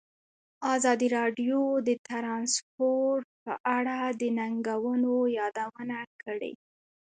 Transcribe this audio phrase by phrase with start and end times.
[0.75, 6.53] ازادي راډیو د ترانسپورټ په اړه د ننګونو یادونه کړې.